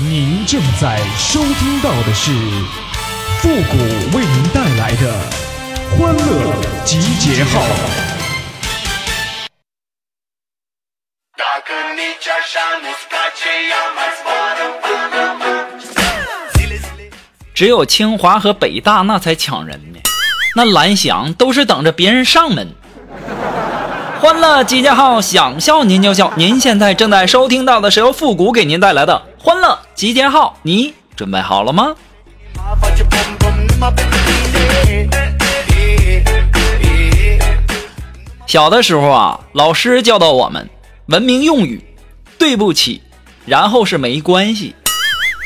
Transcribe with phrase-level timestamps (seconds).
[0.00, 2.30] 您正在收听到的是
[3.40, 3.76] 复古
[4.16, 5.12] 为您带来的
[5.90, 7.60] 欢乐集结号。
[17.52, 19.98] 只有清华和北大那才抢人呢，
[20.54, 22.68] 那蓝翔都是等着别人上门。
[24.20, 26.32] 欢乐集结号，想笑您就笑。
[26.36, 31.94] 您现在正在收听到的是由复古给您带来的欢乐集结号，你准备好了吗？
[38.48, 40.68] 小的时候啊，老师教导我们
[41.06, 41.84] 文明用语，
[42.36, 43.00] 对不起，
[43.46, 44.74] 然后是没关系。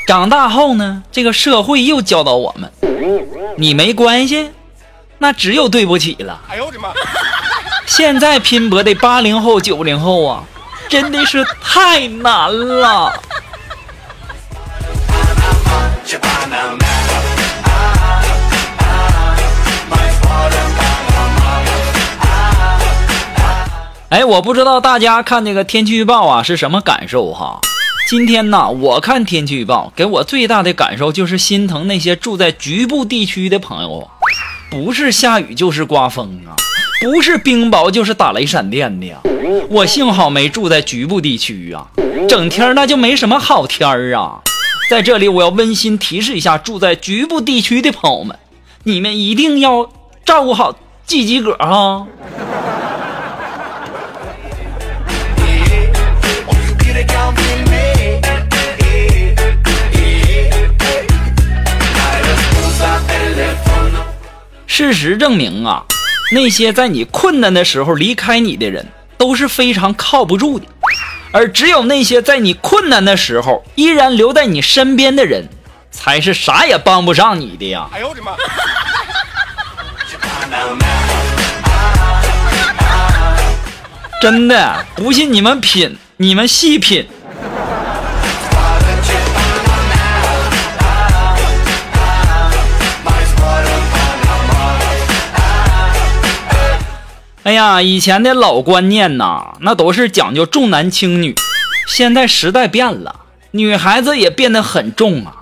[0.06, 2.72] 长大后呢，这个社会又教导我们，
[3.58, 4.50] 你没关系，
[5.18, 6.40] 那只有对不起了。
[6.48, 6.94] 哎呦我的妈！
[7.84, 10.44] 现在拼搏的八零后、九零后啊，
[10.88, 13.12] 真的是太难了。
[24.10, 27.58] 哎，我不知道大家看这个天气预报啊是什么感受哈。
[28.10, 34.06] 今天呢，我看天气预报，给我最大的感受就是心疼那些住在局部地区的朋友啊，
[34.70, 36.52] 不是下雨就是刮风啊，
[37.00, 39.16] 不是冰雹就是打雷闪电的呀。
[39.70, 41.86] 我幸好没住在局部地区啊，
[42.28, 44.42] 整天那就没什么好天儿啊。
[44.92, 48.38] 在这里，我要温馨提示一下住在局部地区的朋友们，
[48.82, 49.90] 你们一定要
[50.22, 50.70] 照顾好
[51.06, 52.06] 自己个儿哈。
[64.66, 65.86] 事实证明啊，
[66.32, 70.66] 那些在你困难的时候离开你的人都是非常靠不住的，
[71.32, 75.48] 而只有那些在你困难的时候依然留在你身边的人，
[75.90, 77.88] 才是啥也帮不上你的呀！
[77.92, 78.36] 哎呦我的妈！
[84.20, 87.08] 真的不信你们品，你们细品。
[97.44, 101.34] 哎呀，以前的老观念呐，那都是讲究重男轻女。
[101.88, 103.16] 现在时代变了，
[103.50, 105.34] 女孩子也变得很重啊。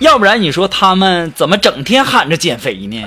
[0.00, 3.02] 要不然你说他们怎么整天喊着减肥呢？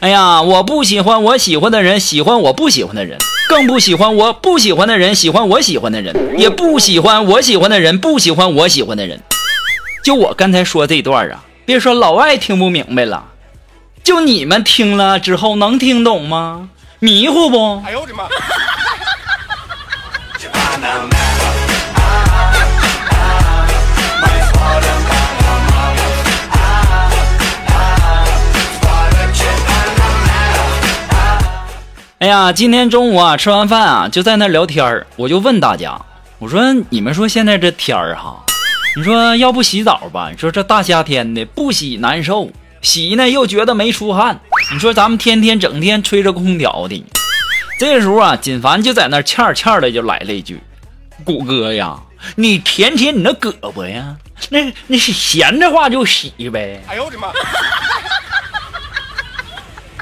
[0.00, 3.18] 哎呀，我不喜欢我喜欢的人喜欢我不喜欢的人。
[3.48, 9.20] 更不喜欢我不喜欢的人喜欢我喜欢的人，也不喜欢我喜欢的人不喜欢我喜欢的人。
[10.04, 13.24] 就我刚才说这段啊，别说老外听不明白了，
[14.04, 16.68] 就你们听了之后能听懂吗？
[16.98, 17.82] 迷糊不？
[17.86, 18.28] 哎呦我的妈！
[32.18, 35.06] 哎呀，今天中午啊，吃完饭啊，就在那聊天儿。
[35.14, 35.96] 我就问大家，
[36.40, 38.44] 我说你们说现在这天儿哈，
[38.96, 40.28] 你说要不洗澡吧？
[40.32, 42.50] 你说这大夏天的不洗难受，
[42.82, 44.40] 洗呢又觉得没出汗。
[44.72, 47.04] 你说咱们天天整天吹着空调的，
[47.78, 50.60] 这时候啊，锦凡就在那欠欠的就来了一句
[51.24, 52.00] ：“谷哥呀，
[52.34, 54.16] 你舔舔你那胳膊呀，
[54.50, 57.28] 那那是闲的话就洗呗。”哎呦我的妈！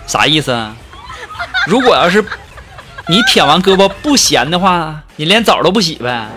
[0.07, 0.75] 啥意思啊？
[1.67, 2.25] 如果要是
[3.09, 6.29] 你舔完胳膊不咸的话，你连澡都不洗呗？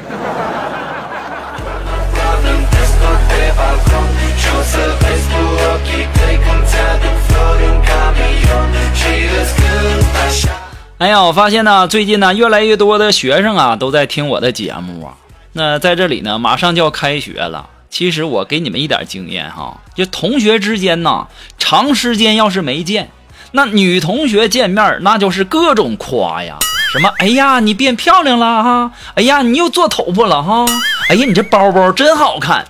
[10.98, 15.14] 哎呀，我发现呢，最近呢，越来越多的学生啊都在听我的节目啊。
[15.54, 17.70] 那在这里呢，马上就要开学了。
[17.92, 21.28] 其实我给你们一点经验哈，就同学之间呢，
[21.60, 23.12] 长时间要是没见。
[23.52, 26.60] 那女同学见面，那就是各种夸呀，
[26.94, 30.66] 什么哎呀你变漂亮了哈，哎呀你又做头发了哈，
[31.10, 32.66] 哎呀你这包包真好看，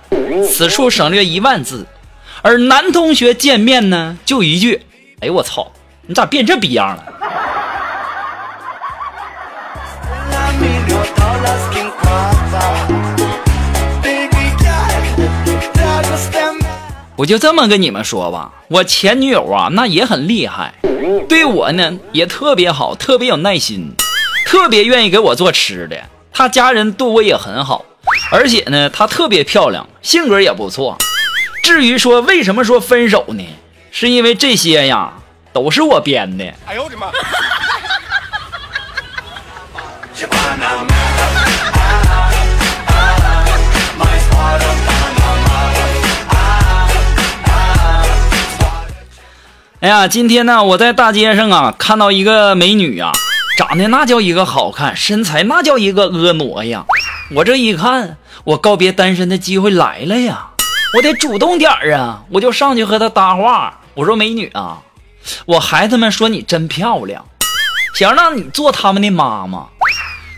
[0.50, 1.86] 此处省略一万字。
[2.42, 4.86] 而男同学见面呢，就一句，
[5.20, 5.70] 哎呦我操，
[6.06, 7.04] 你咋变这逼样了？
[17.20, 20.72] 我就这么跟你们说吧，我前女友啊，那也很厉害，
[21.28, 23.94] 对我呢也特别好，特别有耐心，
[24.46, 25.98] 特别愿意给我做吃的。
[26.32, 27.84] 她家人对我也很好，
[28.32, 30.96] 而且呢，她特别漂亮，性格也不错。
[31.62, 33.44] 至于说为什么说分手呢？
[33.92, 35.12] 是因为这些呀，
[35.52, 36.44] 都是我编的。
[36.66, 37.10] 哎呦我的妈！
[49.80, 53.12] 哎呀，今天呢，我在大街上啊看到一个美女啊，
[53.56, 56.84] 长得那叫一个好看，身材那叫一个婀娜呀。
[57.34, 60.50] 我这一看，我告别单身的机会来了呀，
[60.94, 63.80] 我得主动点儿啊，我就上去和她搭话。
[63.94, 64.82] 我说：“美女啊，
[65.46, 67.24] 我孩子们说你真漂亮，
[67.94, 69.68] 想让你做他们的妈妈。”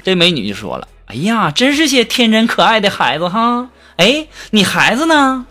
[0.05, 3.71] 这美女就说了：“哎呀，真是些天真可爱的孩子哈。
[3.97, 5.47] 哎，你孩子呢？”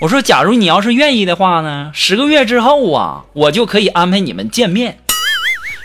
[0.00, 4.98] 我说：“假如你要是愿意的话呢，十个月之后啊，我就可以安排你们见面。”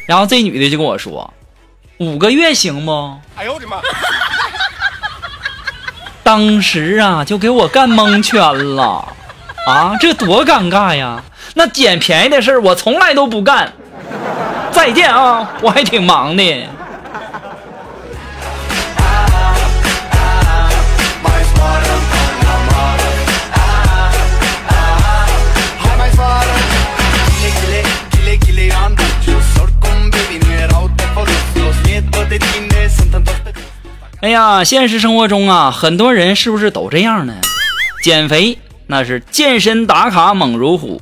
[0.07, 1.33] 然后这女的就跟我说
[1.99, 3.77] ：“五个月行不？”哎呦我的妈！
[6.23, 8.39] 当时啊，就给我干蒙圈
[8.75, 9.13] 了
[9.67, 11.21] 啊，这多尴尬呀！
[11.55, 13.73] 那捡便宜的事儿我从来都不干。
[14.71, 16.67] 再见啊，我还挺忙的。
[34.25, 37.35] 哎呀，现实生活中啊，很多人是不是都这样呢？
[38.03, 38.57] 减肥
[38.87, 40.99] 那是健身打卡猛如虎，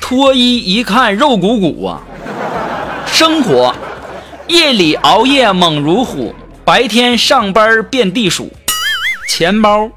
[0.00, 2.02] 脱衣一看肉鼓鼓啊。
[3.06, 3.72] 生活，
[4.48, 6.34] 夜里熬夜猛如虎，
[6.64, 8.52] 白天上班遍地鼠。
[9.28, 9.88] 钱包，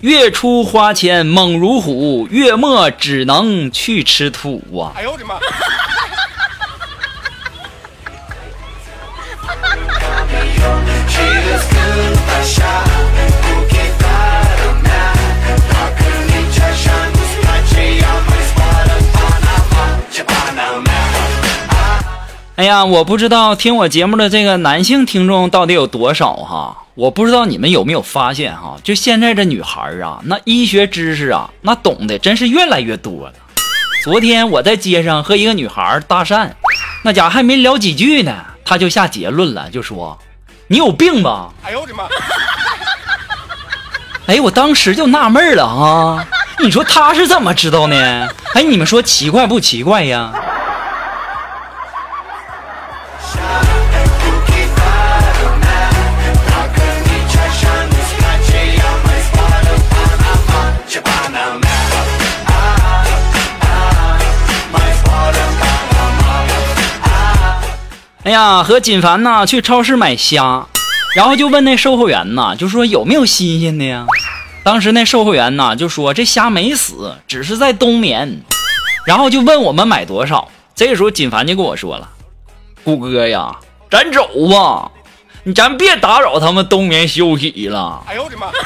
[0.00, 4.92] 月初花钱猛如虎，月末只能去吃土啊。
[4.94, 5.36] 哎呦我的妈！
[22.54, 26.76] 哎呀，我不知道听我节目的这个男性听众到底有多少哈？
[26.94, 28.76] 我不知道你们有没有发现哈？
[28.84, 33.32] 就现在这女孩啊，那医学知识啊，那懂得真是越来越多了。
[34.04, 36.50] 昨天我在街上和一个女孩搭讪，
[37.02, 38.32] 那家伙还没聊几句呢，
[38.64, 40.16] 她就下结论了，就说
[40.72, 42.04] ：“你有病吧？”哎呦我的妈！
[44.26, 46.24] 哎，我当时就纳闷了啊，
[46.60, 48.26] 你说他是怎么知道呢？
[48.54, 50.32] 哎，你们说奇怪不奇怪呀？
[68.32, 70.66] 呀，和锦凡呐去超市买虾，
[71.14, 74.06] 然后就问那售货员呐，就说有没有新鲜的呀？
[74.64, 78.40] 当时那售货员呐就说这虾没死，只是在冬眠。
[79.04, 80.48] 然后就问我们买多少。
[80.74, 82.08] 这个时候锦凡就跟我说了
[82.82, 83.54] ：“谷哥呀，
[83.90, 84.90] 咱走吧，
[85.44, 88.46] 你咱别打扰他们冬眠休息了。”哎呦我的妈！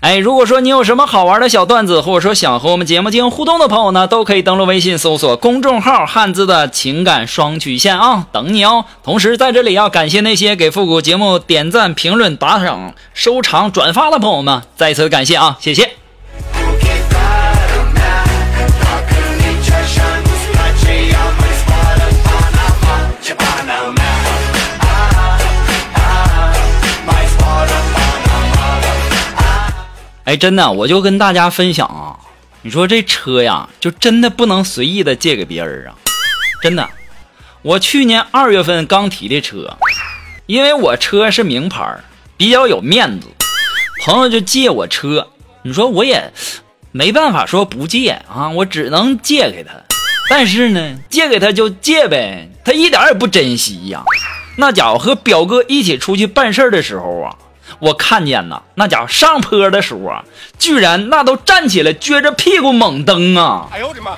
[0.00, 8.84] 哎，如果说你有什么好玩的小段子，或者说想和我们节目进行互动的朋友呢，都可以登录微信搜索公众号“汉字的情感双曲线”啊，等你哦。
[9.02, 16.05] 同时在这里要感谢那些给复古节目点赞、评论、打赏、收藏、转发的朋友们，再次感谢啊，谢谢。
[30.26, 32.18] 哎，真的，我就跟大家分享啊，
[32.62, 35.94] 你说这车呀，就真的不能随意的借给别人啊，
[36.60, 36.88] 真的。
[37.62, 39.76] 我去年二月份刚提的车，
[40.46, 41.96] 因为我车是名牌，
[42.36, 43.28] 比较有面子，
[44.04, 45.28] 朋友就借我车，
[45.62, 46.32] 你说我也
[46.90, 49.70] 没办法说不借啊，我只能借给他。
[50.28, 54.02] 但是呢，借给他就借呗，他一点也不珍惜呀。
[54.56, 57.36] 那家伙和表哥一起出去办事的时候啊。
[57.78, 60.24] 我看见呐，那家伙上坡的时候啊，
[60.58, 63.68] 居然那都站起来撅着屁股猛蹬啊！
[63.72, 64.12] 哎呦我的妈！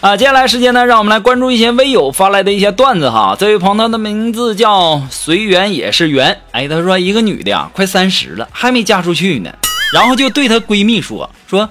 [0.00, 3.34] 啊，接下来时间呢，让我们来关注一些微友发来的一些段子哈。
[3.36, 9.52] 这位朋友的名字叫随缘也是缘，哎，他说一个女的呀，快三十了，还没嫁出去呢，
[9.92, 11.68] 然后就对她闺蜜说说，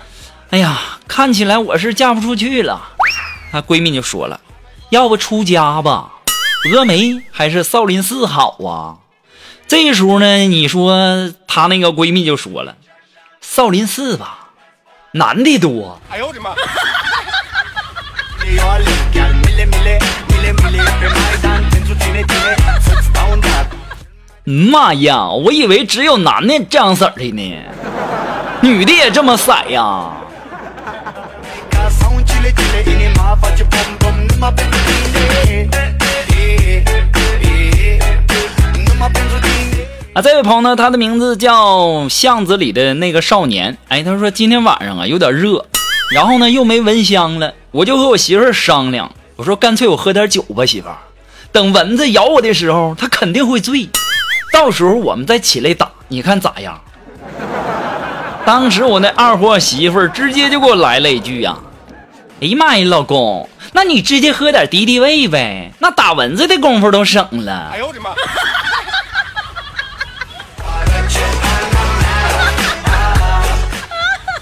[0.49, 2.89] 哎呀，看起来我是嫁不出去了。
[3.53, 4.41] 她闺蜜就说了，
[4.89, 6.11] 要不出家吧？
[6.69, 8.99] 峨眉还是少林寺好啊？
[9.69, 12.75] 这时候呢，你说她那个闺蜜就说了，
[13.39, 14.49] 少林寺吧，
[15.13, 16.01] 男的多。
[16.09, 16.53] 哎呦我的妈！
[24.49, 25.27] 妈呀！
[25.27, 27.63] 我以为只有男的这样色的呢，
[28.61, 29.83] 女的也这么色呀？
[40.13, 43.77] 啊，这位朋友呢，他的名字叫巷子里的那个少年。
[43.89, 45.65] 哎，他说今天晚上啊有点热，
[46.11, 50.97] 然后呢又没蚊香了，我就和我媳妇儿商量，我说干脆我喝点酒吧，媳妇儿，
[51.51, 53.89] 等蚊子咬我的时候，它肯定会醉。
[54.53, 56.79] 到时候我们再起来打，你看咋样？
[58.45, 61.57] 当时我那二货媳妇儿直接就给我来了一句呀
[62.39, 68.11] ：“哎呀妈呀，老公，那你直接喝点敌敌畏呗，那打蚊子的功夫都省了。”哎呦我的妈！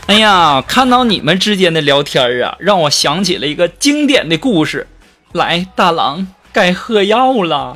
[0.08, 4.86] 哎呀，看到你们之间的聊天啊，让我想起了一个经典的故事。
[5.32, 7.76] 来，大郎，该喝药了。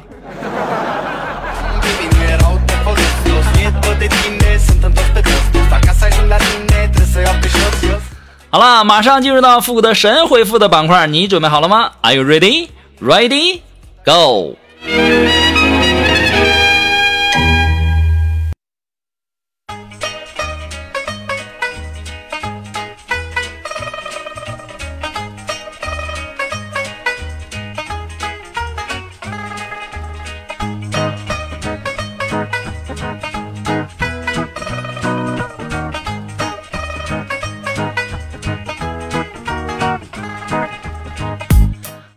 [8.51, 12.69] 好了，马上进入到复古的神回复的板块，你准备好了吗？Are you ready?
[13.01, 13.61] Ready?
[14.05, 14.55] Go!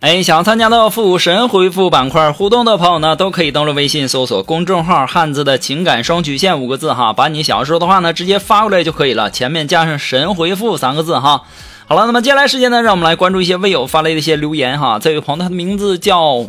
[0.03, 11.45] 哎，想参加到复神回复板块互动的朋友呢，都可以登录微信搜索公众号“汉字的情感双曲线”五个字哈，把你想要说的话呢直接发过来就可以了，前面加上“神回复”三个字哈。
[11.87, 14.99] 好了，那么接下来时间呢，让我们来关注一些微友发来的一些留言哈。
[14.99, 16.47] 这位朋友他的名字叫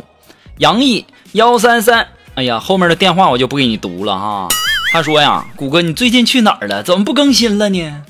[0.58, 4.48] 杨毅幺三三，哎呀，后面的电话我就不给你读了哈。
[4.92, 6.82] 他说呀，谷歌你最近去哪儿了？
[6.82, 8.02] 怎么不更新了呢？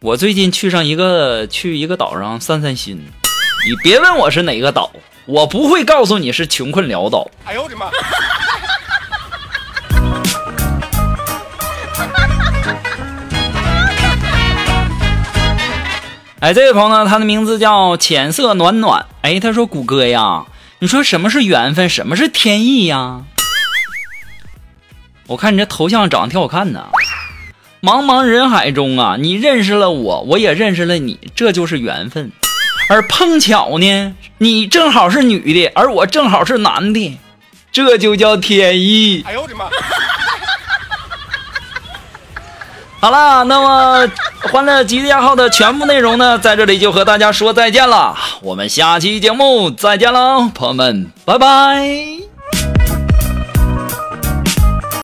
[0.00, 3.04] 我最近去上一个去一个岛上散散心。
[3.66, 4.92] 你别问我是哪个岛，
[5.24, 7.26] 我不会告诉你是穷困潦倒。
[7.46, 7.86] 哎呦我的妈！
[16.40, 19.06] 哎，这位朋友呢，他的名字叫浅色暖暖。
[19.22, 20.44] 哎，他说：“谷歌呀，
[20.80, 23.22] 你说什么是缘分，什么是天意呀？”
[25.26, 26.86] 我看你这头像长得挺好看的。
[27.80, 32.30] 茫茫人海中啊，你认识了我，我也认识了你，这就是缘分。
[32.88, 37.18] 而碰巧呢，你正好是女的，而我正好是男的，
[37.72, 39.22] 这就叫天意。
[39.26, 39.66] 哎呦我的妈！
[43.00, 44.06] 好了，那么
[44.50, 48.16] 《欢乐集结号》的全部内容呢，在这里就和大家说再见了。
[48.40, 52.33] 我们下期节目再见喽，朋友们，拜拜。